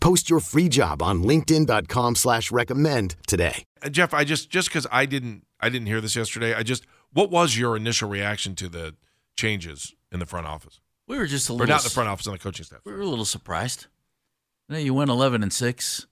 [0.00, 3.64] Post your free job on LinkedIn.com slash recommend today.
[3.82, 6.54] Uh, Jeff, I just just because I didn't I didn't hear this yesterday.
[6.54, 8.94] I just what was your initial reaction to the
[9.36, 10.80] changes in the front office?
[11.06, 12.80] We were just a little Or little not the front office on the coaching staff.
[12.84, 13.86] We were a little surprised.
[14.68, 16.06] You know, you went eleven and six.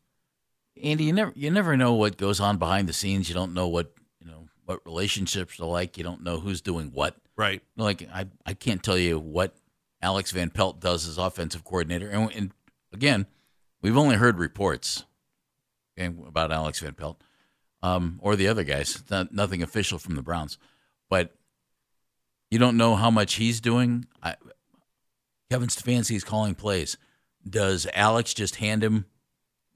[0.83, 3.29] Andy, you never you never know what goes on behind the scenes.
[3.29, 5.97] You don't know what you know what relationships are like.
[5.97, 7.17] You don't know who's doing what.
[7.37, 7.63] Right.
[7.77, 9.55] Like I I can't tell you what
[10.03, 12.09] Alex Van Pelt does as offensive coordinator.
[12.11, 12.53] And, and
[12.93, 13.27] again,
[13.87, 15.05] we've only heard reports
[15.97, 17.23] about Alex Van Pelt
[17.85, 19.01] um, or the other guys.
[19.09, 20.59] Not, nothing official from the Browns,
[21.09, 21.37] but
[22.51, 24.07] you don't know how much he's doing.
[24.21, 24.35] I,
[25.53, 26.97] Kevin is calling plays.
[27.49, 29.07] Does Alex just hand him,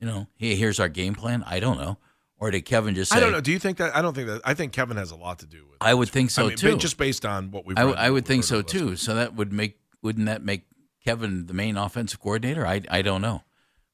[0.00, 1.44] you know, hey, here's our game plan?
[1.46, 1.96] I don't know.
[2.36, 3.18] Or did Kevin just say?
[3.18, 3.40] I don't know.
[3.40, 3.94] Do you think that?
[3.94, 4.40] I don't think that.
[4.44, 5.76] I think Kevin has a lot to do with.
[5.80, 6.78] I would think so I mean, too.
[6.78, 7.78] Just based on what we've.
[7.78, 8.96] I, read, I would think so over the last too.
[8.96, 10.64] So that would make wouldn't that make
[11.04, 12.66] Kevin the main offensive coordinator?
[12.66, 13.42] I I don't know.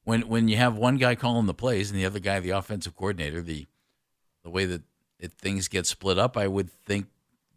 [0.07, 2.95] When when you have one guy calling the plays and the other guy the offensive
[2.95, 3.67] coordinator, the
[4.41, 4.83] the way that
[5.19, 7.07] it, things get split up, I would think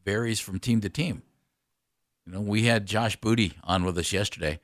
[0.04, 1.22] varies from team to team.
[2.26, 4.58] You know, we had Josh Booty on with us yesterday,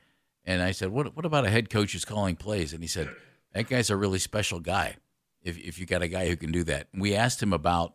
[0.45, 3.09] and I said, "What what about a head coach who's calling plays?" And he said,
[3.53, 4.97] "That guy's a really special guy.
[5.41, 7.95] If if you got a guy who can do that." And we asked him about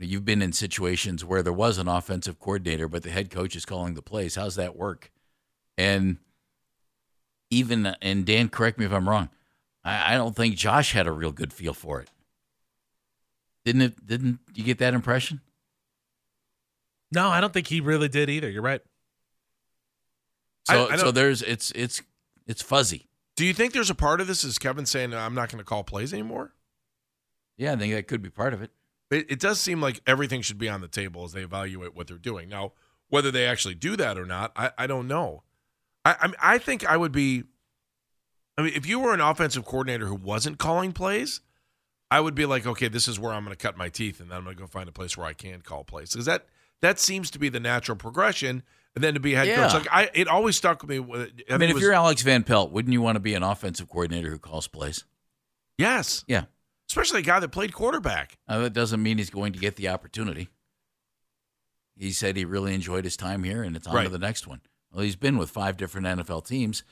[0.00, 3.64] You've been in situations where there was an offensive coordinator, but the head coach is
[3.64, 4.36] calling the plays.
[4.36, 5.10] How's that work?
[5.76, 6.18] And
[7.50, 9.30] even and Dan, correct me if I'm wrong.
[9.84, 12.10] I, I don't think Josh had a real good feel for it.
[13.64, 14.06] Didn't it?
[14.06, 15.40] Didn't you get that impression?
[17.12, 18.48] No, I don't think he really did either.
[18.50, 18.82] You're right.
[20.66, 22.02] So I- I so there's it's it's
[22.46, 23.06] it's fuzzy.
[23.36, 25.64] Do you think there's a part of this is Kevin saying I'm not going to
[25.64, 26.54] call plays anymore?
[27.56, 28.70] Yeah, I think that could be part of it.
[29.10, 32.08] It, it does seem like everything should be on the table as they evaluate what
[32.08, 32.48] they're doing.
[32.48, 32.72] Now,
[33.08, 35.44] whether they actually do that or not, I, I don't know.
[36.08, 37.44] I, I I think I would be.
[38.56, 41.40] I mean, if you were an offensive coordinator who wasn't calling plays,
[42.10, 44.30] I would be like, okay, this is where I'm going to cut my teeth, and
[44.30, 46.46] then I'm going to go find a place where I can call plays because that
[46.80, 48.62] that seems to be the natural progression.
[48.94, 49.68] And then to be a head Yeah.
[49.68, 50.96] coach, like I, it always stuck with me.
[50.98, 53.44] I, I mean, if was- you're Alex Van Pelt, wouldn't you want to be an
[53.44, 55.04] offensive coordinator who calls plays?
[55.76, 56.44] yes, Yeah,
[56.90, 58.38] especially a guy that played quarterback.
[58.48, 60.48] Uh, that doesn't mean he's going to get the opportunity.
[61.96, 64.60] He said he really enjoyed his time here, and it's on to the next one.
[64.92, 66.82] Well, he's been with five different NFL teams.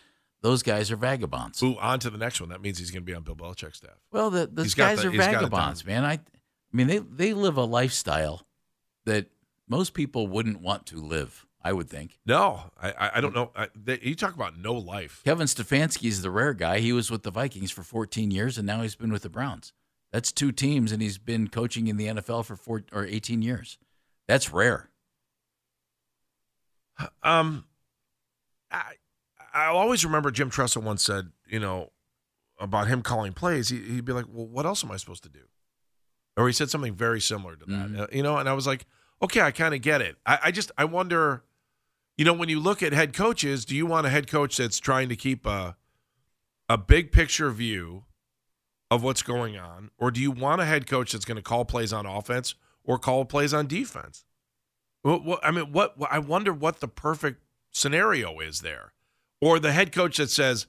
[0.43, 1.63] Those guys are vagabonds.
[1.63, 2.51] Ooh, on to the next one.
[2.51, 3.97] That means he's going to be on Bill Belichick's staff.
[4.13, 6.05] Well, the, those He's guys the- are he's got it vagabonds, man.
[6.05, 6.21] I, I
[6.73, 8.47] mean, they they live a lifestyle
[9.07, 9.27] that
[9.69, 11.47] most people wouldn't want to live.
[11.63, 12.21] I would think.
[12.25, 13.51] No, I, I, I don't know.
[13.57, 15.23] I, they, you talk about no life.
[15.25, 16.79] Kevin Stefanski is the rare guy.
[16.79, 19.73] He was with the Vikings for 14 years, and now he's been with the Browns.
[20.13, 23.79] That's two teams, and he's been coaching in the NFL for four or 18 years.
[24.29, 24.91] That's rare.
[27.23, 27.65] Um,
[28.71, 28.95] I
[29.55, 31.91] I always remember Jim Tressel once said, you know,
[32.61, 33.69] about him calling plays.
[33.69, 35.45] He, he'd be like, "Well, what else am I supposed to do?"
[36.37, 37.89] Or he said something very similar to that.
[37.91, 38.01] Mhm.
[38.01, 38.87] Uh, you know, and I was like,
[39.23, 41.45] "Okay, I kind of get it." I, I just I wonder,
[42.19, 44.79] you know, when you look at head coaches, do you want a head coach that's
[44.79, 45.77] trying to keep a
[46.69, 48.05] a big picture view
[48.91, 51.65] of what's going on, or do you want a head coach that's going to call
[51.65, 52.55] plays on offense
[52.85, 54.25] or call plays on defense?
[55.03, 57.41] What, I mean, what, what I wonder what the perfect
[57.77, 58.93] scenario is there,
[59.41, 60.67] or the head coach that says,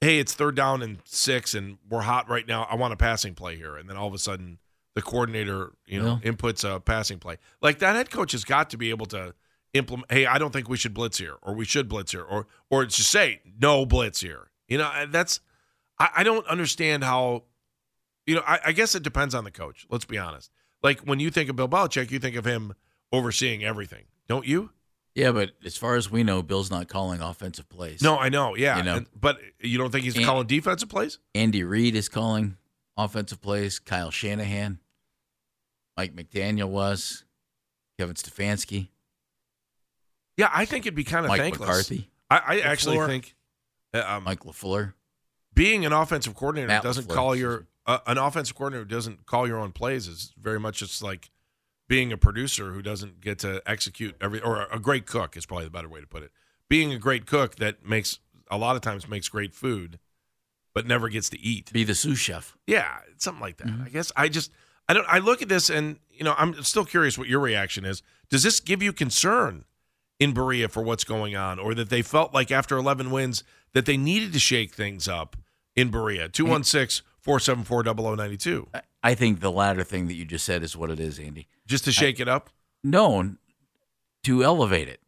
[0.00, 2.64] "Hey, it's third down and six, and we're hot right now.
[2.64, 4.58] I want a passing play here," and then all of a sudden
[4.94, 6.30] the coordinator, you know, Yeah.
[6.32, 7.38] inputs a passing play.
[7.62, 9.34] Like that head coach has got to be able to
[9.74, 10.10] implement.
[10.12, 12.84] Hey, I don't think we should blitz here, or we should blitz here, or or
[12.84, 14.50] just say no blitz here.
[14.68, 15.40] You know, that's
[15.98, 17.44] I, I don't understand how.
[18.26, 19.86] You know, I, I guess it depends on the coach.
[19.88, 20.50] Let's be honest.
[20.82, 22.74] Like when you think of Bill Belichick, you think of him
[23.10, 24.70] overseeing everything, don't you?
[25.18, 28.00] Yeah, but as far as we know, Bill's not calling offensive plays.
[28.02, 28.54] No, I know.
[28.54, 28.96] Yeah, You know.
[28.98, 31.18] And- but you don't think he's And- calling defensive plays?
[31.34, 32.56] Andy Reid is calling
[32.96, 33.80] offensive plays.
[33.80, 34.78] Kyle Shanahan,
[35.96, 37.24] Mike McDaniel was,
[37.98, 38.90] Kevin Stefanski,
[40.36, 41.68] Yeah, I think it'd be kind of Mike thankless.
[41.68, 43.06] McCarthy, I, I actually LaFleur.
[43.08, 43.34] think
[43.94, 44.94] uh, um, Mike LaFleur.
[45.52, 49.26] being an offensive coordinator Matt doesn't LaFleur, call your uh, an offensive coordinator who doesn't
[49.26, 51.30] call your own plays is very much just like
[51.88, 55.64] being a producer who doesn't get to execute every or a great cook is probably
[55.64, 56.30] the better way to put it.
[56.68, 58.20] Being a great cook that makes
[58.50, 59.98] a lot of times makes great food,
[60.74, 61.72] but never gets to eat.
[61.72, 62.56] Be the sous chef.
[62.66, 63.68] Yeah, something like that.
[63.68, 63.84] Mm-hmm.
[63.84, 64.52] I guess I just
[64.86, 67.84] I don't I look at this and you know I'm still curious what your reaction
[67.84, 68.02] is.
[68.28, 69.64] Does this give you concern
[70.20, 73.86] in Berea for what's going on, or that they felt like after 11 wins that
[73.86, 75.36] they needed to shake things up
[75.74, 76.28] in Berea?
[76.28, 77.84] 216 474
[78.16, 81.18] 0092 I- I think the latter thing that you just said is what it is,
[81.18, 81.46] Andy.
[81.66, 82.50] just to shake it up.
[82.82, 83.36] No,
[84.24, 85.00] to elevate it.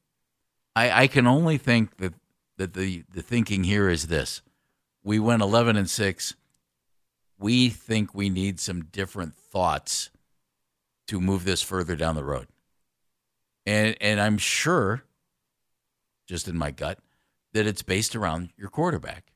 [0.77, 2.15] I, I can only think that
[2.57, 4.43] that the the thinking here is this:
[5.03, 6.35] we went eleven and six.
[7.39, 10.11] We think we need some different thoughts
[11.09, 12.47] to move this further down the road,
[13.67, 15.03] and and I'm sure,
[16.29, 16.99] just in my gut,
[17.55, 19.33] that it's based around your quarterback.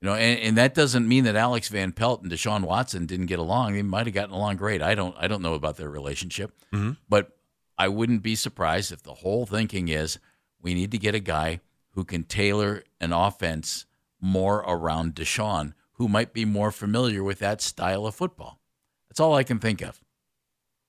[0.00, 3.26] You know, and, and that doesn't mean that Alex Van Pelt and Deshaun Watson didn't
[3.26, 3.72] get along.
[3.72, 4.80] They might have gotten along great.
[4.80, 6.52] I don't I don't know about their relationship.
[6.72, 6.92] Mm-hmm.
[7.08, 7.36] But
[7.76, 10.18] I wouldn't be surprised if the whole thinking is
[10.60, 11.60] we need to get a guy
[11.92, 13.86] who can tailor an offense
[14.20, 18.60] more around Deshaun, who might be more familiar with that style of football.
[19.08, 20.00] That's all I can think of.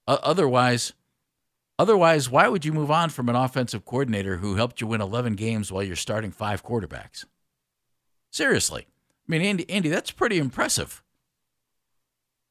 [0.08, 0.94] Otherwise,
[1.78, 5.34] otherwise, why would you move on from an offensive coordinator who helped you win 11
[5.34, 7.26] games while you're starting five quarterbacks?
[8.32, 8.88] Seriously.
[9.30, 11.04] I mean, Andy, Andy, that's pretty impressive.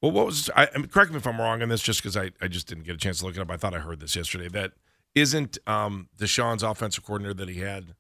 [0.01, 2.17] Well, what was I, I mean, correct me if I'm wrong on this, just because
[2.17, 3.51] I, I just didn't get a chance to look it up.
[3.51, 4.49] I thought I heard this yesterday.
[4.49, 4.73] That
[5.15, 7.95] isn't um, Deshaun's offensive coordinator that he had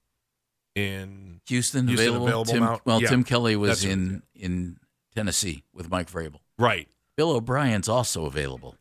[0.76, 2.26] in Houston, Houston available.
[2.28, 2.80] available Tim, now?
[2.84, 4.76] well, Yeah, Tim Kelly was in in
[5.14, 6.40] Tennessee with Mike Vrabel.
[6.56, 6.88] right.
[7.16, 8.76] Bill O'Brien's also available.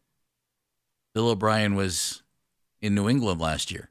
[1.16, 2.22] Bill O'Brien was
[2.82, 3.90] in New England last year.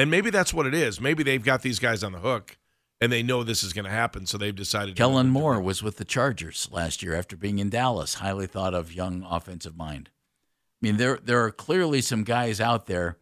[0.00, 1.00] And maybe that's what it is.
[1.00, 2.58] Maybe they've got these guys on the hook
[3.00, 4.96] and they know this is going to happen, so they've decided.
[4.96, 8.92] Kellen Moore was with the Chargers last year after being in Dallas, highly thought of
[8.92, 10.10] young offensive mind.
[10.82, 13.18] I mean, there there are clearly some guys out there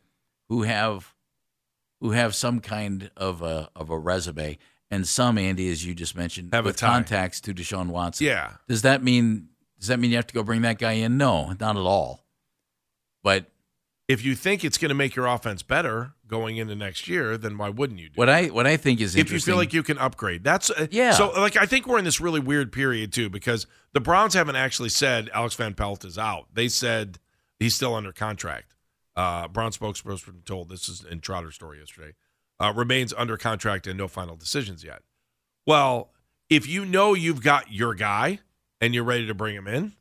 [0.48, 1.14] who have
[2.00, 4.58] who have some kind of a of a resume,
[4.90, 8.26] and some Andy, as you just mentioned, Have with contacts to Deshaun Watson.
[8.26, 9.48] Yeah, Does that mean
[9.78, 11.16] does that mean you have to go bring that guy in?
[11.16, 12.24] No, not at all.
[13.22, 13.50] But
[14.08, 17.56] if you think it's going to make your offense better going into next year, then
[17.56, 18.14] why wouldn't you do?
[18.16, 20.44] what I what I think is if you feel like you can upgrade.
[20.44, 21.12] That's uh, Yeah.
[21.12, 24.56] So like I think we're in this really weird period too because the Browns haven't
[24.56, 26.48] actually said Alex Van Pelt is out.
[26.52, 27.18] They said
[27.58, 28.74] he's still under contract.
[29.16, 32.14] Uh, Brown spokesperson told this is in Trotter's story yesterday.
[32.60, 35.02] Uh, remains under contract and no final decisions yet.
[35.66, 36.10] Well,
[36.50, 38.40] if you know you've got your guy
[38.80, 39.94] and you're ready to bring him in,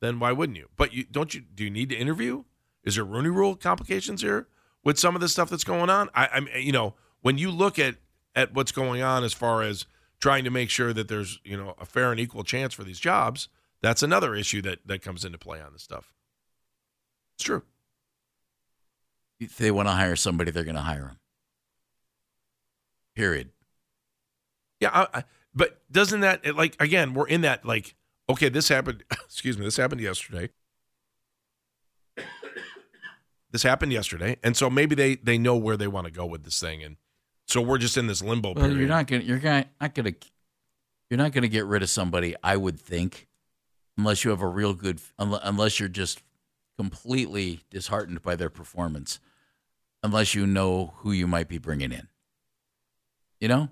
[0.00, 0.68] then why wouldn't you?
[0.76, 2.44] But you don't you do you need to interview?
[2.84, 4.48] Is there Rooney Rule complications here
[4.84, 6.08] with some of the stuff that's going on?
[6.14, 7.96] I, I'm you know when you look at
[8.34, 9.86] at what's going on as far as
[10.20, 13.00] trying to make sure that there's you know a fair and equal chance for these
[13.00, 13.48] jobs,
[13.80, 16.12] that's another issue that that comes into play on this stuff.
[17.34, 17.62] It's true.
[19.40, 21.18] if they want to hire somebody, they're going to hire them.
[23.14, 23.50] Period.
[24.80, 25.24] Yeah, I, I,
[25.54, 27.14] but doesn't that it, like again?
[27.14, 27.94] We're in that like
[28.28, 29.04] okay, this happened.
[29.24, 30.50] Excuse me, this happened yesterday.
[33.52, 36.42] This happened yesterday, and so maybe they they know where they want to go with
[36.44, 36.96] this thing, and
[37.46, 38.78] so we're just in this limbo Well, period.
[38.78, 39.22] you're not going.
[39.22, 40.14] to You're gonna, not to.
[41.10, 42.34] You're not to get rid of somebody.
[42.42, 43.28] I would think,
[43.98, 45.00] unless you have a real good.
[45.18, 46.22] Unless you're just
[46.78, 49.20] completely disheartened by their performance.
[50.02, 52.08] Unless you know who you might be bringing in.
[53.40, 53.68] You know.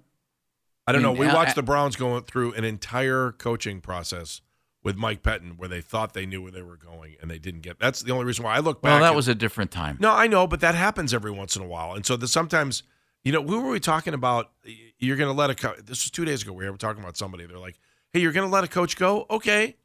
[0.87, 1.13] I don't I know.
[1.13, 4.43] We watched I- the Browns going through an entire coaching process
[4.83, 7.61] with Mike Pettine, where they thought they knew where they were going, and they didn't
[7.61, 7.79] get.
[7.79, 9.01] That's the only reason why I look back.
[9.01, 9.99] Well, that was a different time.
[10.01, 11.95] No, I know, but that happens every once in a while.
[11.95, 12.83] And so the, sometimes,
[13.23, 14.51] you know, who were we talking about?
[14.99, 16.53] You're going to let a co- this was two days ago.
[16.53, 17.47] We were talking about somebody.
[17.47, 17.79] They're like,
[18.13, 19.27] "Hey, you're going to let a coach go?
[19.31, 19.77] Okay,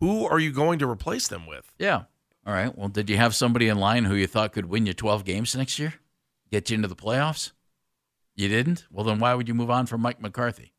[0.00, 2.02] who are you going to replace them with?" Yeah.
[2.46, 2.76] All right.
[2.76, 5.56] Well, did you have somebody in line who you thought could win you 12 games
[5.56, 5.94] next year?
[6.52, 7.52] Get you into the playoffs?
[8.36, 8.84] You didn't?
[8.90, 10.73] Well, then why would you move on from Mike McCarthy?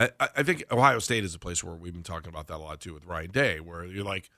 [0.00, 2.58] I, I think Ohio State is a place where we've been talking about that a
[2.58, 4.30] lot too with Ryan Day, where you're like,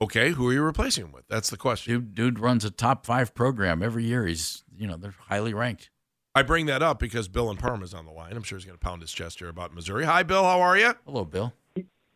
[0.00, 1.26] okay, who are you replacing him with?
[1.28, 1.92] That's the question.
[1.94, 4.26] Dude, dude runs a top five program every year.
[4.26, 5.90] He's, you know, they're highly ranked.
[6.34, 8.32] I bring that up because Bill and Parm is on the line.
[8.32, 10.04] I'm sure he's going to pound his chest here about Missouri.
[10.04, 10.44] Hi, Bill.
[10.44, 10.94] How are you?
[11.04, 11.52] Hello, Bill.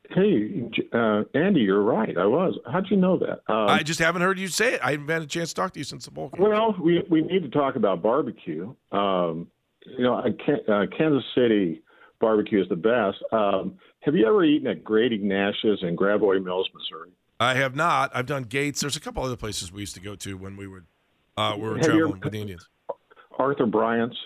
[0.09, 0.63] Hey,
[0.93, 2.17] uh, Andy, you're right.
[2.17, 2.59] I was.
[2.73, 3.43] How'd you know that?
[3.53, 4.81] Um, I just haven't heard you say it.
[4.83, 6.43] I haven't had a chance to talk to you since the bowl game.
[6.49, 8.73] well, we we need to talk about barbecue.
[8.93, 9.49] Um,
[9.85, 11.83] you know, I can't, uh, Kansas City
[12.21, 13.19] barbecue is the best.
[13.33, 17.11] Um, have you ever eaten at Grady Nash's in Gravois Mills, Missouri?
[17.39, 18.11] I have not.
[18.15, 18.81] I've done Gates.
[18.81, 20.85] There's a couple other places we used to go to when we would
[21.37, 22.69] uh, we were Have traveling ever- with the Indians.
[23.39, 24.17] Arthur Bryant's.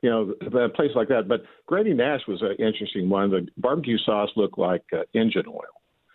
[0.00, 1.28] You know, a place like that.
[1.28, 3.30] But Grady Nash was an interesting one.
[3.30, 5.60] The barbecue sauce looked like uh, engine oil.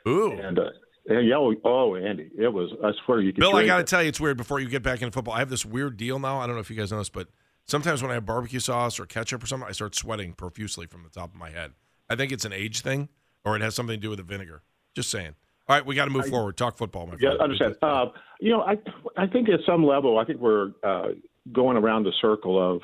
[0.06, 0.32] Ooh.
[0.34, 0.64] And, uh,
[1.06, 2.70] and yeah, oh, oh, Andy, it was.
[2.84, 3.40] I swear you could.
[3.40, 4.36] Bill, I got to tell you, it's weird.
[4.36, 6.40] Before you get back into football, I have this weird deal now.
[6.40, 7.30] I don't know if you guys know this, but
[7.68, 11.04] sometimes when I have barbecue sauce or ketchup or something, I start sweating profusely from
[11.04, 11.72] the top of my head.
[12.10, 13.10] I think it's an age thing,
[13.46, 14.64] or it has something to do with the vinegar.
[14.96, 15.36] Just saying.
[15.70, 16.56] All right, we got to move forward.
[16.56, 17.42] Talk football, my Yeah, friend.
[17.42, 17.76] understand.
[17.82, 18.06] Uh,
[18.40, 18.78] you know, I
[19.18, 21.10] I think at some level, I think we're uh,
[21.52, 22.82] going around the circle of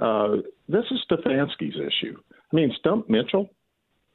[0.00, 2.16] uh, this is Stefanski's issue.
[2.30, 3.48] I mean, stump Mitchell.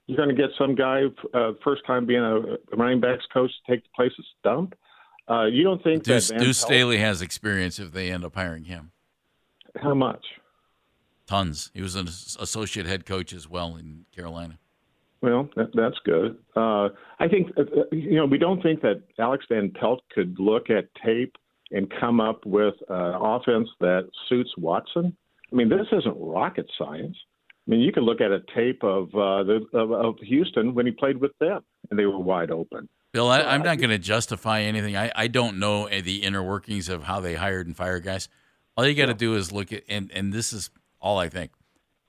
[0.05, 1.03] You're going to get some guy
[1.33, 4.75] uh, first time being a, a running backs coach to take the place of Stump.
[5.29, 8.25] Uh, you don't think Deuce, that Van Deuce Pelt- Staley has experience if they end
[8.25, 8.91] up hiring him.
[9.81, 10.25] How much?
[11.25, 11.71] Tons.
[11.73, 14.59] He was an associate head coach as well in Carolina.
[15.21, 16.37] Well, that, that's good.
[16.55, 16.89] Uh,
[17.19, 20.89] I think uh, you know we don't think that Alex Van Pelt could look at
[21.03, 21.35] tape
[21.71, 25.15] and come up with an offense that suits Watson.
[25.51, 27.15] I mean, this isn't rocket science.
[27.65, 30.85] I mean, you can look at a tape of uh, the of, of Houston when
[30.85, 32.89] he played with them, and they were wide open.
[33.13, 34.97] Bill, I, I'm not going to justify anything.
[34.97, 38.27] I, I don't know the inner workings of how they hired and fired guys.
[38.75, 41.51] All you got to do is look at, and, and this is all I think.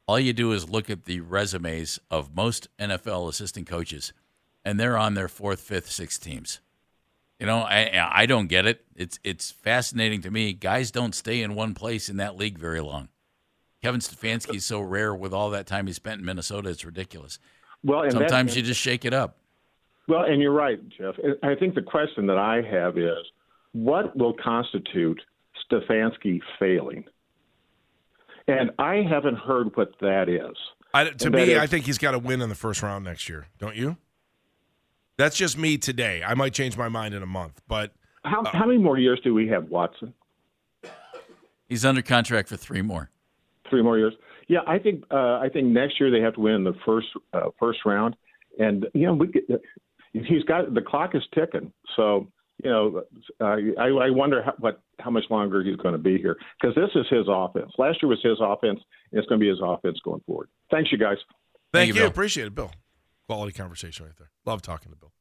[0.06, 4.12] All you do is look at the resumes of most NFL assistant coaches,
[4.64, 6.60] and they're on their fourth, fifth, sixth teams.
[7.40, 8.84] You know, I I don't get it.
[8.94, 10.52] It's it's fascinating to me.
[10.52, 13.08] Guys don't stay in one place in that league very long.
[13.82, 16.70] Kevin Stefanski is so rare with all that time he spent in Minnesota.
[16.70, 17.38] It's ridiculous.
[17.82, 19.36] Well, and that- Sometimes you just shake it up.
[20.06, 21.14] Well, and you're right, Jeff.
[21.42, 23.18] I think the question that I have is,
[23.72, 25.20] what will constitute
[25.70, 27.04] Stefanski failing?
[28.46, 30.56] And I haven't heard what that is.
[30.92, 33.04] I, to And me, is- I think he's got to win in the first round
[33.04, 33.46] next year.
[33.58, 33.96] Don't you?
[35.16, 36.22] That's just me today.
[36.26, 37.92] I might change my mind in a month, but
[38.24, 40.12] How, how many more years do we have, Watson?
[41.68, 43.10] He's under contract for three more.
[43.70, 44.14] Three more years?
[44.48, 47.06] Yeah, I think uh, I think next year they have to win in the first
[47.32, 48.14] uh, first round,
[48.58, 49.44] and you know we get,
[50.12, 51.72] he's got the clock is ticking.
[51.96, 52.28] So
[52.62, 53.02] you know
[53.40, 53.44] uh,
[53.78, 56.90] I, I wonder how, what how much longer he's going to be here because this
[56.94, 57.72] is his offense.
[57.78, 60.48] Last year was his offense, and it's going to be his offense going forward.
[60.70, 61.16] Thanks, you guys.
[61.72, 61.94] Thank, Thank you.
[61.94, 62.08] you, Bill.
[62.08, 62.70] Appreciate it, Bill.
[63.26, 64.30] Quality conversation right there.
[64.44, 65.12] Love talking to Bill.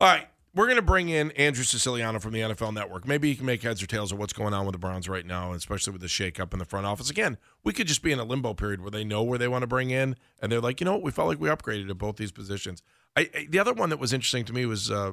[0.00, 0.26] All right.
[0.54, 3.06] We're going to bring in Andrew Siciliano from the NFL Network.
[3.06, 5.24] Maybe he can make heads or tails of what's going on with the Browns right
[5.24, 7.10] now, especially with the shakeup in the front office.
[7.10, 9.62] Again, we could just be in a limbo period where they know where they want
[9.62, 11.98] to bring in, and they're like, you know what, we felt like we upgraded at
[11.98, 12.82] both these positions.
[13.14, 15.12] I, I the other one that was interesting to me was uh,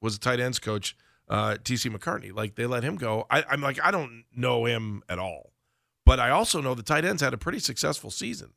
[0.00, 0.96] was the tight ends coach
[1.32, 2.32] uh, TC McCartney.
[2.32, 3.26] Like they let him go.
[3.30, 5.52] I, I'm like, I don't know him at all,
[6.04, 8.52] but I also know the tight ends had a pretty successful season.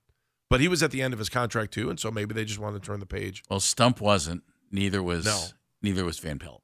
[0.50, 2.60] But he was at the end of his contract too, and so maybe they just
[2.60, 3.44] wanted to turn the page.
[3.50, 4.44] Well, Stump wasn't.
[4.72, 5.26] Neither was.
[5.26, 5.46] No.
[5.82, 6.62] Neither was Van Pelt.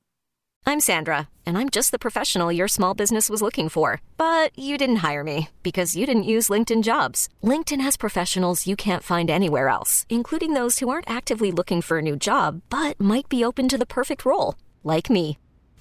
[0.63, 4.01] I'm Sandra, and I'm just the professional your small business was looking for.
[4.17, 7.29] But you didn't hire me because you didn't use LinkedIn jobs.
[7.41, 11.97] LinkedIn has professionals you can't find anywhere else, including those who aren't actively looking for
[11.97, 15.37] a new job but might be open to the perfect role, like me.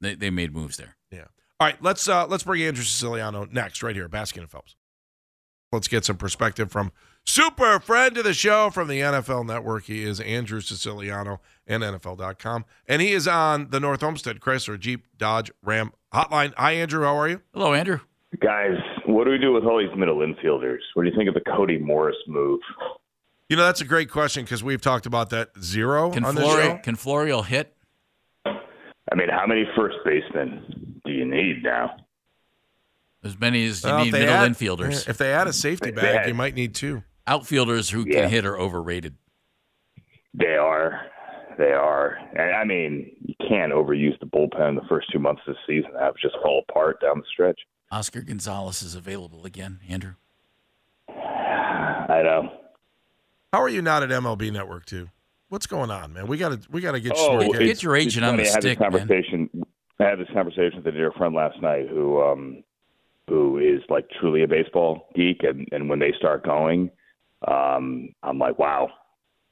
[0.00, 0.96] They, they made moves there.
[1.10, 1.26] Yeah.
[1.60, 4.76] All right, let's uh, let's bring Andrew Siciliano next, right here, Baskin and Phelps.
[5.72, 6.92] Let's get some perspective from
[7.24, 9.84] super friend of the show from the NFL Network.
[9.84, 15.06] He is Andrew Siciliano and NFL.com, and he is on the North Olmsted Chrysler Jeep
[15.16, 16.52] Dodge Ram hotline.
[16.56, 17.04] Hi, Andrew.
[17.04, 17.40] How are you?
[17.52, 18.00] Hello, Andrew.
[18.40, 20.80] Guys, what do we do with all these middle infielders?
[20.94, 22.60] What do you think of the Cody Morris move?
[23.48, 26.40] You know, that's a great question because we've talked about that zero Can on the
[26.40, 26.48] show.
[26.48, 27.76] Florio, can Florio hit?
[29.12, 31.96] I mean, how many first basemen do you need now?
[33.22, 35.08] As many as you Well, need middle add- infielders.
[35.08, 37.02] If they add a safety They bag, add- you might need two.
[37.26, 38.22] Outfielders who Yeah.
[38.22, 39.16] can hit are overrated.
[40.34, 41.06] They are.
[41.56, 42.18] They are.
[42.36, 45.92] And I mean, you can't overuse the bullpen the first two months of the season.
[45.94, 47.60] That would just fall apart down the stretch.
[47.90, 50.14] Oscar Gonzalez is available again, Andrew.
[51.08, 52.50] I know.
[53.52, 55.08] How are you not at MLB Network too?
[55.54, 56.26] What's going on, man?
[56.26, 57.64] We gotta we gotta get Oh, Schnorr Get- Gates.
[57.74, 58.90] get your It's agent on funny, the I had stick, this man.
[58.90, 59.50] conversation.
[60.00, 62.64] I had this conversation with a dear friend last night who um
[63.28, 66.90] who is like truly a baseball geek and, and when they start going,
[67.46, 68.88] um, I'm like, Wow,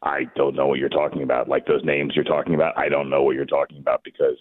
[0.02, 1.49] I don't know what you're talking about.
[1.49, 4.37] Like those names you're talking about, I don't know what you're talking about because,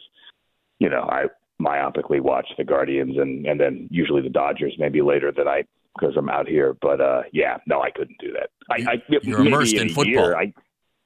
[0.79, 1.25] you know, I
[1.61, 6.15] myopically watch the Guardians and, and then usually the Dodgers maybe later that night because
[6.17, 6.75] I'm out here.
[6.81, 8.49] But uh yeah, no, I couldn't do that.
[8.71, 10.05] I, I You're maybe immersed in a football.
[10.07, 10.51] year, I,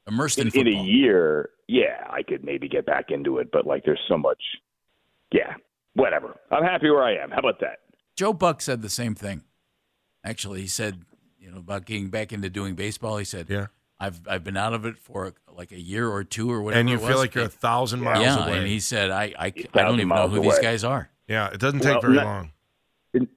[0.08, 3.66] Immersed in in, in a year, yeah, I could maybe get back into it, but
[3.66, 4.42] like there's so much,
[5.32, 5.56] yeah,
[5.96, 6.38] whatever.
[6.52, 7.32] I'm happy where I am.
[7.32, 7.80] How about that?
[8.16, 9.42] Joe Buck said the same thing.
[10.24, 11.02] Actually, he said,
[11.40, 13.18] you know, about getting back into doing baseball.
[13.18, 13.68] He said, Yeah.
[14.00, 16.80] I've I've been out of it for like a year or two or whatever.
[16.82, 18.58] and you it feel like you're a thousand miles yeah, away.
[18.58, 19.52] and he said, I I, I
[19.84, 21.10] don't even know miles who these guys are.
[21.28, 22.52] yeah, it doesn't take Well, very not- long.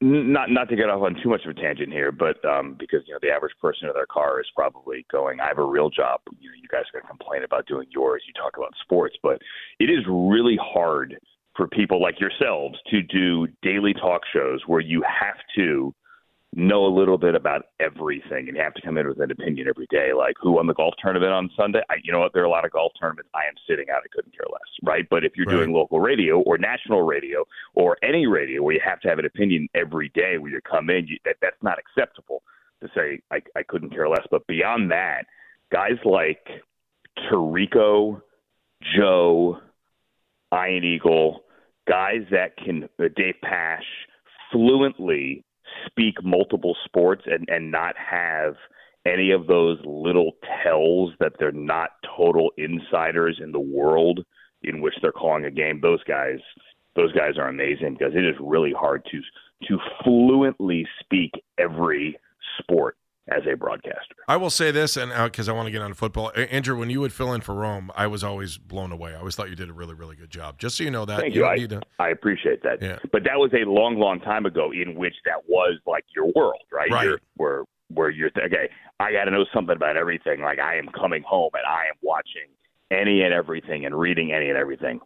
[0.00, 3.02] Not not to get off on too much of a tangent here, but um, because
[3.06, 5.88] you know the average person in their car is probably going, "I have a real
[5.88, 8.25] job." You know, you guys are going to complain about doing yours.
[8.26, 9.40] You talk about sports, but
[9.79, 11.16] it is really hard
[11.57, 15.94] for people like yourselves to do daily talk shows where you have to
[16.54, 19.68] know a little bit about everything and you have to come in with an opinion
[19.68, 21.80] every day like who won the golf tournament on sunday?
[21.90, 22.32] I, you know what?
[22.32, 24.61] There are a lot of golf tournaments i am sitting out i couldn't care less
[24.82, 25.06] right?
[25.11, 25.56] But if you're Right.
[25.56, 29.24] doing local radio or national radio or any radio where you have to have an
[29.26, 32.42] opinion every day where you come in you, that, that's not acceptable
[32.80, 34.26] to say I, I couldn't care less.
[34.30, 35.24] But beyond that
[35.70, 36.46] guys like
[37.30, 38.22] Tirico,
[38.96, 39.58] Joe,
[40.54, 41.40] Ian Eagle,
[41.88, 43.84] guys that can uh, Dave Pasch
[44.52, 45.44] fluently
[45.87, 48.54] speak multiple sports and and not have
[49.07, 54.24] any of those little tells that they're not total insiders in the world
[54.62, 55.81] in which they're calling a game.
[55.81, 56.38] Those guys,
[56.96, 59.20] those guys are amazing because it is really hard to
[59.68, 62.18] to fluently speak every
[62.59, 62.96] sport
[63.30, 64.14] as a broadcaster.
[64.26, 66.90] I will say this, and uh, because I want to get on football, Andrew, when
[66.90, 69.14] you would fill in for Rome, I was always blown away.
[69.14, 70.58] I always thought you did a really, really good job.
[70.58, 71.20] Just so you know that.
[71.20, 71.42] Thank you.
[71.42, 72.82] don't I, to- I appreciate that.
[72.82, 72.98] Yeah.
[73.12, 76.62] But that was a long, long time ago in which that was like your world,
[76.72, 76.90] right?
[76.90, 77.04] Right.
[77.04, 78.68] You're, where where you're th- okay.
[79.00, 80.40] I got to know something about everything.
[80.42, 82.48] Like I am coming home and I am watching
[82.90, 85.00] any and everything and reading any and everything,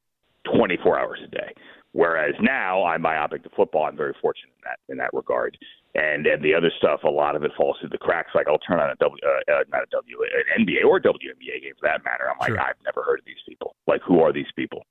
[0.55, 1.55] 24 hours a day.
[1.93, 3.85] Whereas now I'm myopic to football.
[3.85, 5.59] I'm very fortunate in that in that regard.
[5.95, 8.31] And and the other stuff, a lot of it falls through the cracks.
[8.35, 10.17] Like I'll turn on a W, uh, uh, not a W,
[10.57, 12.31] an NBA or WNBA game for that matter.
[12.31, 12.61] I'm like, Sure.
[12.61, 13.77] I've never heard of these people.
[13.87, 14.87] Like, who are these people?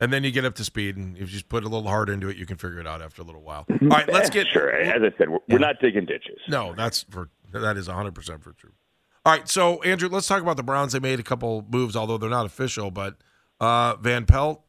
[0.00, 2.08] And then you get up to speed, and if you just put a little heart
[2.10, 3.64] into it, you can figure it out after a little while.
[3.70, 4.70] All right, let's get sure.
[4.72, 6.40] As I said, we're, we're not digging ditches.
[6.48, 8.72] No, that's for that is 100 percent for true.
[9.24, 10.92] All right, so Andrew, let's talk about the Browns.
[10.92, 12.90] They made a couple moves, although they're not official.
[12.90, 13.16] But
[13.60, 14.64] uh, Van Pelt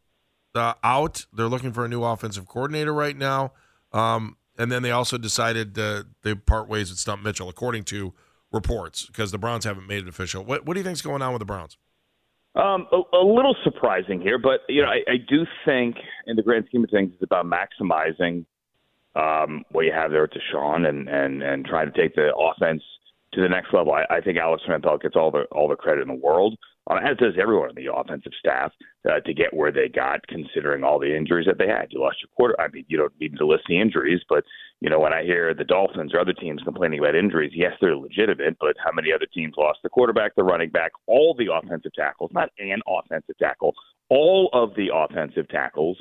[0.54, 1.26] uh, out.
[1.34, 3.52] They're looking for a new offensive coordinator right now.
[3.92, 8.14] Um, and then they also decided uh, they part ways with Stump Mitchell, according to
[8.52, 10.44] reports, because the Browns haven't made it official.
[10.44, 11.78] What, what do you think's going on with the Browns?
[12.56, 16.42] Um, a, a little surprising here, but you know, I, I do think, in the
[16.42, 18.46] grand scheme of things, it's about maximizing
[19.16, 22.82] um, what you have there at Deshaun and and and trying to take the offense
[23.34, 23.94] to the next level.
[23.94, 26.58] I, I think Alex Van gets all the all the credit in the world,
[26.94, 28.72] as does everyone on the offensive staff,
[29.10, 31.88] uh, to get where they got, considering all the injuries that they had.
[31.90, 32.60] You lost your quarter.
[32.60, 34.44] I mean, you don't need to list the injuries, but
[34.82, 37.96] you know, when I hear the Dolphins or other teams complaining about injuries, yes, they're
[37.96, 41.94] legitimate, but how many other teams lost the quarterback, the running back, all the offensive
[41.94, 43.74] tackles, not an offensive tackle,
[44.10, 45.98] all of the offensive tackles,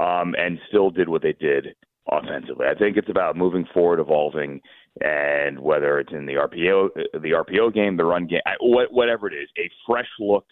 [0.00, 1.74] um, and still did what they did
[2.10, 2.66] offensively.
[2.66, 4.60] I think it's about moving forward, evolving,
[5.00, 9.48] and whether it's in the RPO, the RPO game, the run game, whatever it is,
[9.58, 10.46] a fresh look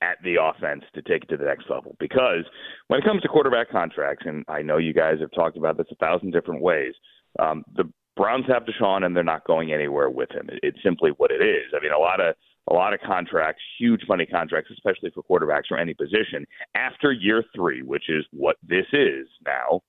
[0.00, 1.96] at the offense to take it to the next level.
[1.98, 2.44] Because
[2.86, 5.86] when it comes to quarterback contracts, and I know you guys have talked about this
[5.90, 6.94] a thousand different ways,
[7.38, 10.48] um, the Browns have Deshaun, and they're not going anywhere with him.
[10.62, 11.72] It's simply what it is.
[11.74, 12.34] I mean, a lot of
[12.70, 17.42] a lot of contracts, huge money contracts, especially for quarterbacks or any position, after year
[17.54, 19.80] three, which is what this is now.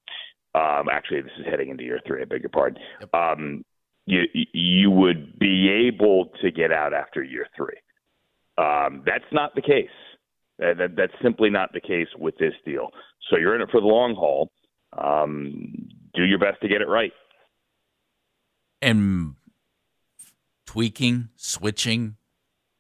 [0.56, 2.22] Um, actually, this is heading into year three.
[2.22, 2.82] I beg your pardon.
[3.14, 3.66] Um,
[4.10, 7.78] you you would be able to get out after year three.
[8.58, 9.88] Um, that's not the case.
[10.58, 12.90] That, that, that's simply not the case with this deal.
[13.30, 14.52] So you're in it for the long haul.
[14.98, 17.14] Um, do your best to get it right.
[18.82, 19.36] And
[20.66, 22.18] tweaking, switching,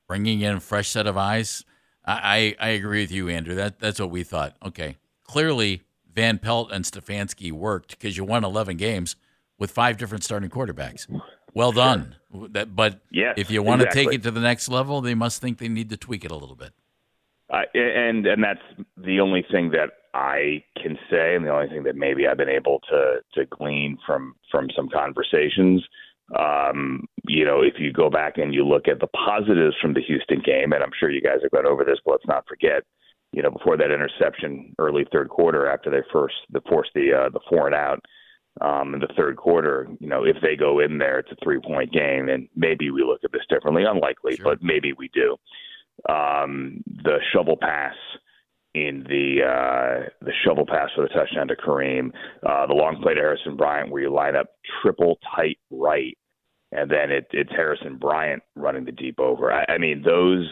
[0.08, 1.63] bringing in a fresh set of eyes.
[2.04, 3.56] I, I, I agree with you, Andrew.
[3.56, 4.56] That that's what we thought.
[4.65, 9.15] Okay, clearly Van Pelt and Stefanski worked because you won 11 games
[9.60, 11.08] with five different starting quarterbacks.
[11.54, 12.15] Well done.
[12.52, 14.06] That, but yes, if you want exactly.
[14.06, 16.32] to take it to the next level, they must think they need to tweak it
[16.32, 16.74] a little bit.
[17.50, 18.62] Uh, and and that's
[18.98, 22.50] the only thing that I can say, and the only thing that maybe I've been
[22.50, 25.84] able to to glean from from some conversations.
[26.38, 30.02] Um, you know, if you go back and you look at the positives from the
[30.02, 32.84] Houston game, and I'm sure you guys have gone over this, but let's not forget,
[33.32, 37.30] you know, before that interception early third quarter after they first the forced the uh,
[37.30, 38.06] the four and out
[38.62, 41.60] um, in the third quarter, you know, if they go in there, it's a three
[41.60, 43.84] point game, and maybe we look at this differently.
[43.88, 44.45] Unlikely, Sure.
[44.45, 45.36] but maybe we do.
[46.08, 47.95] Um, the shovel pass
[48.76, 52.12] in the uh, the shovel pass for the touchdown to Kareem,
[52.48, 54.48] uh, the long play to Harrison Bryant, where you line up
[54.82, 56.17] triple tight right,
[56.72, 59.52] and then it, it's Harrison Bryant running the deep over.
[59.52, 60.50] I, I mean, those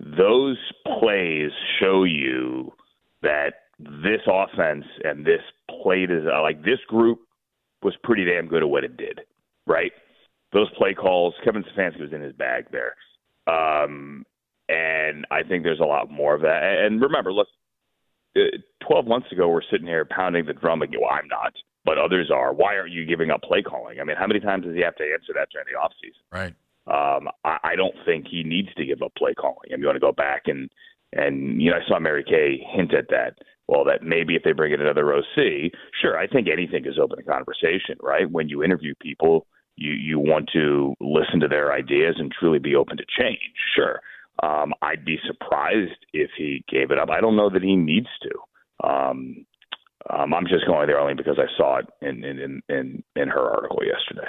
[0.00, 0.58] those
[1.00, 2.72] plays show you
[3.22, 5.42] that this offense and this
[5.82, 7.20] play is like this group
[7.82, 9.20] was pretty damn good at what it did,
[9.66, 9.92] right?
[10.52, 12.94] Those play calls, Kevin Stefanski was in his bag there.
[13.46, 14.24] Um,
[14.68, 16.62] and I think there's a lot more of that.
[16.62, 17.48] And remember, look,
[18.36, 21.00] uh, 12 months ago, we're sitting here pounding the drum again.
[21.00, 21.52] Well, I'm not,
[21.84, 22.52] but others are.
[22.52, 24.00] Why aren't you giving up play calling?
[24.00, 26.32] I mean, how many times does he have to answer that during the offseason?
[26.32, 26.54] Right.
[26.88, 29.68] Um, I, I don't think he needs to give up play calling.
[29.70, 30.70] I mean, you want to go back and
[31.12, 33.38] and you know, I saw Mary Kay hint at that.
[33.68, 36.16] Well, that maybe if they bring in another OC, sure.
[36.16, 38.30] I think anything is open to conversation, right?
[38.30, 42.76] When you interview people, you you want to listen to their ideas and truly be
[42.76, 43.40] open to change.
[43.74, 44.00] Sure.
[44.42, 47.10] Um, I'd be surprised if he gave it up.
[47.10, 48.86] I don't know that he needs to.
[48.88, 49.46] Um,
[50.10, 53.50] um, I'm just going there only because I saw it in in in in, her
[53.50, 54.28] article yesterday.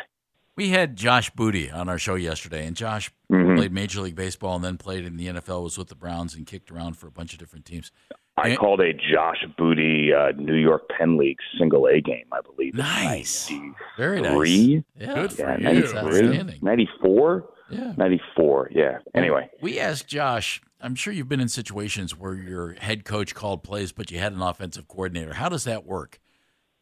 [0.55, 3.57] We had Josh Booty on our show yesterday, and Josh Mhm.
[3.57, 5.61] played Major League Baseball and then played in the NFL.
[5.61, 7.91] Was with the Browns and kicked around for a bunch of different teams.
[8.39, 12.41] I And- called a Josh Booty uh, New York Penn League single A game, I
[12.41, 12.75] believe.
[12.75, 13.51] Nice.
[13.97, 14.83] Very nice.
[14.95, 15.81] Yeah, Good for Yeah, you.
[15.81, 17.49] 93, 94?
[17.69, 17.93] Yeah.
[17.97, 18.99] 94, yeah.
[19.15, 23.63] Anyway, We asked Josh, I'm sure you've been in situations where your head coach called
[23.63, 25.33] plays, but you had an offensive coordinator.
[25.33, 26.19] How does that work?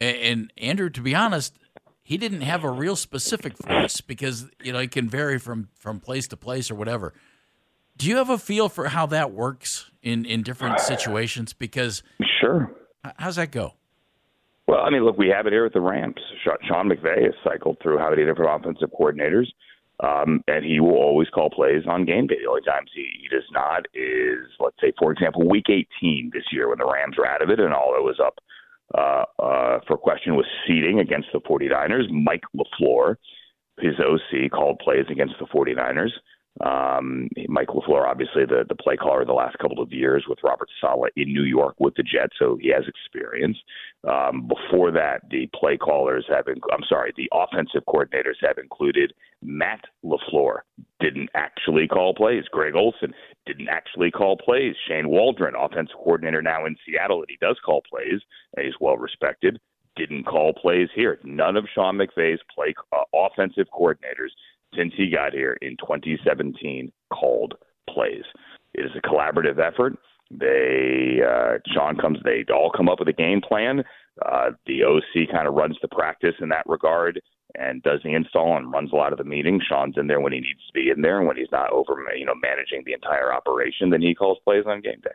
[0.01, 1.57] And, and Andrew, to be honest,
[2.03, 5.69] he didn't have a real specific for us because you know it can vary from
[5.79, 7.13] from place to place or whatever.
[7.97, 11.53] Do you have a feel for how that works in in different situations?
[11.53, 12.03] Because
[12.41, 12.71] sure.
[13.17, 13.73] how's that go?
[14.67, 16.15] Well, I mean, look, we have it here at the Rams.
[16.43, 19.45] Sean McVay has cycled through how many different offensive coordinators,
[19.99, 22.37] um, and he will always call plays on game day.
[22.41, 26.45] The only times he, he does not is, let's say, for example, Week 18 this
[26.51, 28.39] year when the Rams were out of it and all that was up
[28.97, 32.09] uh, uh, for question was seeding against the 49ers.
[32.09, 33.17] Mike LaFleur,
[33.79, 36.11] his OC, called plays against the 49ers.
[36.63, 40.69] Um, Mike LaFleur, obviously the, the play caller the last couple of years with Robert
[40.79, 43.57] Saleh in New York with the Jets, so he has experience.
[44.07, 49.81] Um, before that, the play callers have, I'm sorry, the offensive coordinators have included Matt
[50.05, 50.59] LaFleur,
[51.01, 52.45] didn't actually call plays.
[52.51, 53.13] Greg Olson
[53.45, 54.75] didn't actually call plays.
[54.87, 58.21] Shane Waldron, offensive coordinator now in Seattle, and he does call plays,
[58.55, 59.59] and he's well respected.
[59.97, 61.19] Didn't call plays here.
[61.23, 64.31] None of Sean McVay's play uh, offensive coordinators
[64.77, 67.55] since he got here in 2017 called
[67.89, 68.23] plays.
[68.73, 69.97] It is a collaborative effort.
[70.31, 72.19] They uh, Sean comes.
[72.23, 73.83] They all come up with a game plan.
[74.25, 77.21] Uh, the OC kind of runs the practice in that regard
[77.57, 79.63] and does the install and runs a lot of the meetings.
[79.67, 81.95] Sean's in there when he needs to be in there, and when he's not over,
[82.17, 85.11] you know, managing the entire operation, then he calls plays on game day.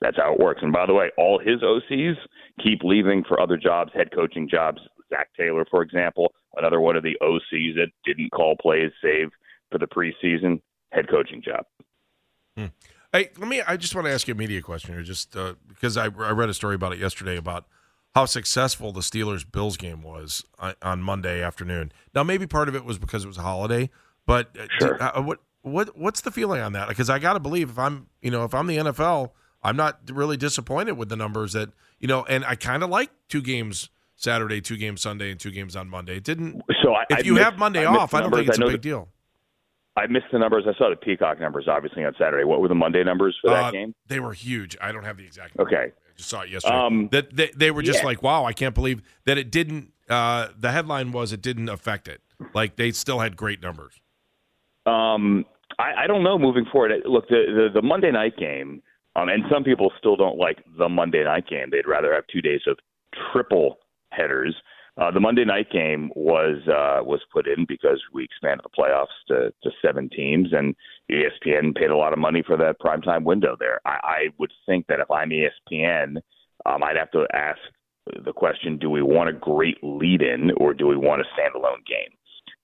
[0.00, 0.60] That's how it works.
[0.62, 2.16] And by the way, all his OCs
[2.62, 4.80] keep leaving for other jobs, head coaching jobs.
[5.10, 9.30] Zac Taylor, for example, another one of the OCs that didn't call plays, save
[9.70, 10.60] for the preseason
[10.92, 11.64] head coaching job.
[13.12, 13.62] Hey, let me.
[13.62, 16.32] I just want to ask you a media question here, just uh, because I, I
[16.32, 17.64] read a story about it yesterday about
[18.12, 21.92] how successful the Steelers Bills game was on, on Monday afternoon.
[22.12, 23.88] Now, maybe part of it was because it was a holiday,
[24.26, 25.00] but uh, Sure.
[25.00, 26.88] uh, what what what's the feeling on that?
[26.88, 29.30] Because I got to believe if I'm you know if I'm the NFL,
[29.62, 33.10] I'm not really disappointed with the numbers that you know, and I kind of like
[33.28, 36.16] two games Saturday, two games Sunday, and two games on Monday.
[36.16, 36.62] It didn't.
[36.82, 38.38] So I, if I you missed- have Monday I off, I don't numbers.
[38.40, 39.08] think it's a big that- deal.
[39.96, 40.64] I missed the numbers.
[40.66, 42.42] I saw the Peacock numbers, obviously, on Saturday.
[42.42, 43.94] What were the Monday numbers for that Uh, game?
[44.08, 44.76] They were huge.
[44.80, 45.56] I don't have the exact.
[45.56, 45.72] Numbers.
[45.72, 45.92] Okay.
[45.92, 46.74] I just saw it yesterday.
[46.76, 48.06] Um, that they, they were just yeah.
[48.06, 49.92] like, wow, I can't believe that it didn't.
[50.10, 52.20] Uh, the headline was it didn't affect it.
[52.54, 53.92] Like they still had great numbers.
[54.86, 55.44] Um,
[55.78, 56.90] I, I don't know moving forward.
[57.06, 58.82] Look, the, the, the Monday night game,
[59.16, 61.68] um, and some people still don't like the Monday night game.
[61.70, 62.78] They'd rather have two days of
[63.32, 63.78] triple
[64.16, 64.54] headers.
[64.96, 69.06] Uh, the Monday night game was uh, was put in because we expanded the playoffs
[69.26, 70.74] to, to seven teams, and
[71.10, 73.80] ESPN paid a lot of money for that primetime window there.
[73.84, 76.18] I, I would think that if I'm ESPN,
[76.64, 77.58] um, I'd have to ask
[78.24, 82.16] the question: Do we want a great lead-in, or do we want a standalone game?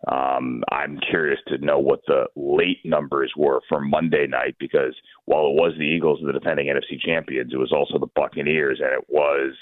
[0.09, 4.95] Um, I'm curious to know what the late numbers were for Monday night because
[5.27, 8.93] while it was the Eagles, the defending NFC champions, it was also the Buccaneers, and
[8.93, 9.53] it was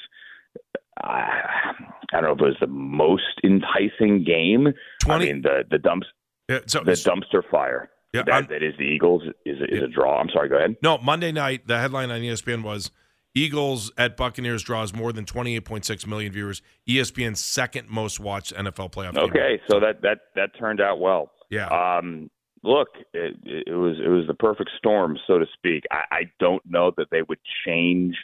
[1.03, 1.73] I
[2.13, 4.69] I don't know if it was the most enticing game.
[5.07, 6.07] I mean the the dumps
[6.49, 7.91] Yeah, so the dumpster fire.
[8.15, 10.19] Yeah, that, I'm- that is the Eagles is is a draw.
[10.19, 10.49] I'm sorry.
[10.49, 10.77] Go ahead.
[10.83, 12.91] No, Monday night, the headline on ESPN was
[13.35, 16.63] Eagles at Buccaneers draws more than 28.6 million viewers.
[16.89, 19.25] ESPN's second most watched NFL playoff game.
[19.25, 21.31] Okay, so that that that turned out well.
[21.51, 21.67] Yeah.
[21.69, 22.31] Um,
[22.63, 25.85] look, it, it was it was the perfect storm, so to speak.
[25.91, 28.17] I, I don't know that they would change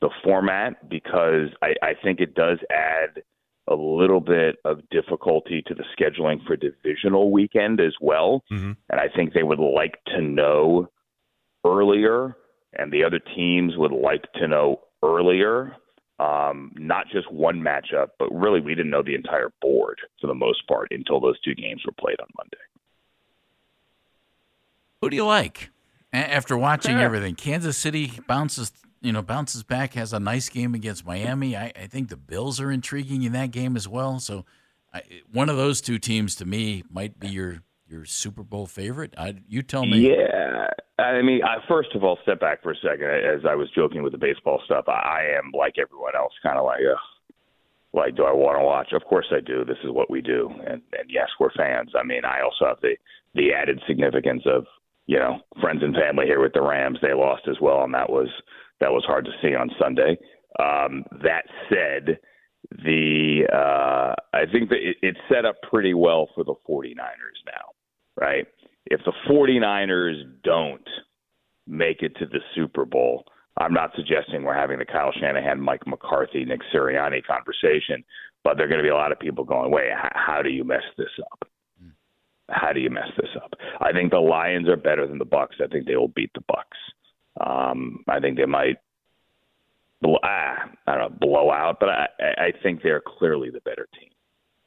[0.00, 3.22] the format because I, I think it does add
[3.68, 8.42] a little bit of difficulty to the scheduling for divisional weekend as well.
[8.50, 8.76] Mhm.
[8.88, 10.88] And I think they would like to know
[11.64, 12.36] earlier,
[12.72, 15.76] and the other teams would like to know earlier.
[16.18, 20.34] Um, not just one matchup, but really we didn't know the entire board for the
[20.34, 22.56] most part until those two games were played on Monday.
[25.00, 25.70] Who do you like?
[26.12, 27.04] After watching Yeah.
[27.04, 31.56] everything, Kansas City bounces, you know, bounces back, has a nice game against Miami.
[31.56, 34.20] I, I think the Bills are intriguing in that game as well.
[34.20, 34.44] So,
[34.92, 39.14] I, one of those two teams to me might be your your Super Bowl favorite.
[39.18, 40.08] I, you tell me.
[40.08, 40.66] Yeah,
[40.98, 43.06] I mean, I, first of all, step back for a second.
[43.06, 46.58] As I was joking with the baseball stuff, I, I am like everyone else, kind
[46.58, 46.98] of like, Ugh.
[47.92, 48.92] like, do I want to watch?
[48.92, 49.64] Of course I do.
[49.64, 51.92] This is what we do, and and yes, we're fans.
[51.98, 52.96] I mean, I also have the
[53.34, 54.66] the added significance of
[55.06, 56.98] you know friends and family here with the Rams.
[57.00, 58.28] They lost as well, and that was
[58.80, 60.16] that was hard to see on Sunday.
[60.58, 62.18] Um, that said,
[62.70, 67.72] the uh, I think that it, it's set up pretty well for the 49ers now,
[68.16, 68.46] right?
[68.86, 70.88] If the 49ers don't
[71.66, 73.24] make it to the Super Bowl,
[73.58, 78.04] I'm not suggesting we're having the Kyle Shanahan, Mike McCarthy, Nick Sirianni conversation,
[78.42, 80.50] but there are going to be a lot of people going, "Wait, how, how do
[80.50, 81.48] you mess this up?
[82.48, 85.56] How do you mess this up?" I think the Lions are better than the Bucks.
[85.62, 86.76] I think they will beat the Bucks.
[87.44, 88.76] Um, I think they might
[90.02, 93.88] bl- ah, I don't know, blow out, but I, I think they're clearly the better
[93.98, 94.10] team.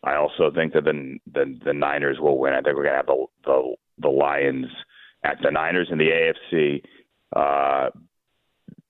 [0.04, 2.54] I also think that the the, the Niners will win.
[2.54, 4.68] I think we're to have the, the the Lions
[5.24, 6.10] at the Niners in the
[6.52, 6.82] AFC.
[7.36, 7.90] Uh,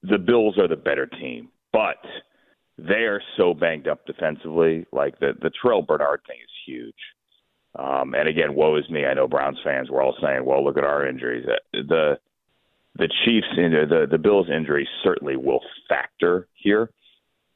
[0.02, 1.98] the Bills are the better team, but
[2.78, 4.86] they are so banged up defensively.
[4.92, 6.96] Like the the Terrel Bernard thing is huge.
[7.78, 9.06] Um, and again, woe is me.
[9.06, 12.18] I know Browns fans were all saying, "Well, look at our injuries." The
[12.96, 16.90] the Chiefs, the the Bills' injury certainly will factor here,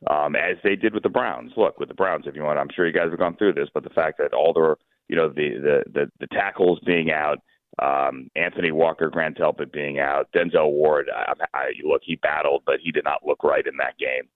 [0.10, 1.52] um, as they did with the Browns.
[1.56, 3.70] Look, with the Browns, if you want, I'm sure you guys have gone through this,
[3.74, 4.76] but the fact that all the
[5.08, 7.40] you know the the the, the tackles being out,
[7.80, 12.80] um, Anthony Walker, Grant Delpit being out, Denzel Ward, I, I, look, he battled, but
[12.82, 14.28] he did not look right in that game.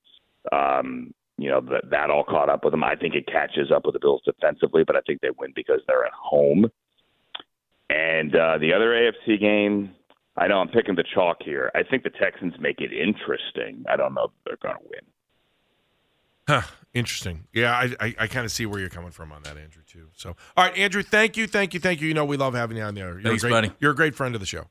[0.52, 2.84] Um, you know that that all caught up with him.
[2.84, 5.80] I think it catches up with the Bills defensively, but I think they win because
[5.88, 6.70] they're at home.
[7.90, 9.92] And uh, the other AFC game,
[10.38, 11.72] I know I'm picking the chalk here.
[11.76, 13.84] I think the Texans make it interesting.
[13.90, 15.02] I don't know if they're going to win.
[16.48, 16.62] Huh,
[16.94, 17.46] interesting.
[17.54, 20.08] Yeah, I I, I kind of see where you're coming from on that, Andrew, too.
[20.16, 22.08] So, all right, Andrew, thank you, thank you, thank you.
[22.08, 23.14] You know we love having you on there.
[23.20, 23.72] You're Thanks, a great, buddy.
[23.80, 24.66] You're a great friend of the show.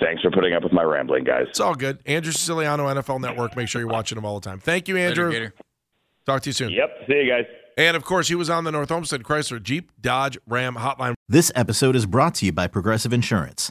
[0.00, 1.46] Thanks for putting up with my rambling, guys.
[1.50, 1.98] It's all good.
[2.06, 3.56] Andrew Siciliano, NFL Network.
[3.56, 4.58] Make sure you're watching him all the time.
[4.58, 5.28] Thank you, Andrew.
[5.28, 5.54] Later, Gator.
[6.24, 6.70] Talk to you soon.
[6.70, 6.90] Yep.
[7.06, 7.44] See you guys.
[7.76, 11.14] And of course, he was on the North Olmsted Chrysler Jeep Dodge Ram Hotline.
[11.28, 13.70] This episode is brought to you by Progressive Insurance.